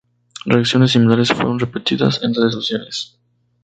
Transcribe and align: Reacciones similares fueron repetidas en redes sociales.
Reacciones 0.47 0.93
similares 0.93 1.31
fueron 1.31 1.59
repetidas 1.59 2.23
en 2.23 2.33
redes 2.33 2.55
sociales. 2.55 3.19